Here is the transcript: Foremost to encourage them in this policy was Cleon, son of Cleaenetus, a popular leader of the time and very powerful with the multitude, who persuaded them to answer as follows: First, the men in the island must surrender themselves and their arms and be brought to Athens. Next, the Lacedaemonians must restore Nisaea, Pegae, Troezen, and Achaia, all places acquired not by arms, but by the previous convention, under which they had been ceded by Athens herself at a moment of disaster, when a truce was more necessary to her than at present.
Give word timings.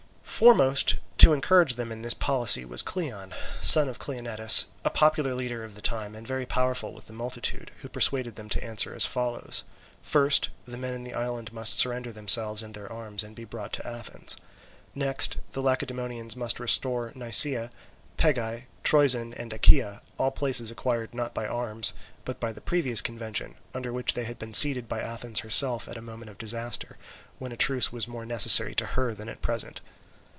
Foremost 0.41 0.95
to 1.19 1.33
encourage 1.33 1.75
them 1.75 1.91
in 1.91 2.01
this 2.01 2.15
policy 2.15 2.65
was 2.65 2.81
Cleon, 2.81 3.31
son 3.59 3.87
of 3.87 3.99
Cleaenetus, 3.99 4.65
a 4.83 4.89
popular 4.89 5.35
leader 5.35 5.63
of 5.63 5.75
the 5.75 5.83
time 5.83 6.15
and 6.15 6.25
very 6.27 6.47
powerful 6.47 6.91
with 6.93 7.05
the 7.05 7.13
multitude, 7.13 7.69
who 7.81 7.87
persuaded 7.89 8.37
them 8.37 8.49
to 8.49 8.63
answer 8.63 8.95
as 8.95 9.05
follows: 9.05 9.63
First, 10.01 10.49
the 10.65 10.79
men 10.79 10.95
in 10.95 11.03
the 11.03 11.13
island 11.13 11.53
must 11.53 11.77
surrender 11.77 12.11
themselves 12.11 12.63
and 12.63 12.73
their 12.73 12.91
arms 12.91 13.23
and 13.23 13.35
be 13.35 13.43
brought 13.43 13.71
to 13.73 13.85
Athens. 13.85 14.35
Next, 14.95 15.37
the 15.51 15.61
Lacedaemonians 15.61 16.35
must 16.35 16.59
restore 16.59 17.11
Nisaea, 17.13 17.69
Pegae, 18.17 18.65
Troezen, 18.83 19.35
and 19.37 19.53
Achaia, 19.53 20.01
all 20.17 20.31
places 20.31 20.71
acquired 20.71 21.13
not 21.13 21.35
by 21.35 21.45
arms, 21.45 21.93
but 22.25 22.39
by 22.39 22.51
the 22.51 22.61
previous 22.61 22.99
convention, 23.01 23.57
under 23.75 23.93
which 23.93 24.15
they 24.15 24.23
had 24.23 24.39
been 24.39 24.55
ceded 24.55 24.89
by 24.89 25.01
Athens 25.01 25.41
herself 25.41 25.87
at 25.87 25.97
a 25.97 26.01
moment 26.01 26.31
of 26.31 26.39
disaster, 26.39 26.97
when 27.37 27.51
a 27.51 27.55
truce 27.57 27.91
was 27.91 28.07
more 28.07 28.25
necessary 28.25 28.73
to 28.73 28.85
her 28.97 29.13
than 29.13 29.29
at 29.29 29.43
present. 29.43 29.81